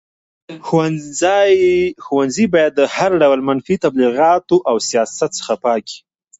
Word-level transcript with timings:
ښوونځي 2.05 2.45
باید 2.53 2.71
د 2.75 2.81
هر 2.95 3.11
ډول 3.21 3.39
منفي 3.49 3.75
تبلیغاتو 3.85 4.55
او 4.69 4.75
سیاست 4.89 5.29
څخه 5.39 5.53
پاک 5.63 5.83
وي. 5.93 5.99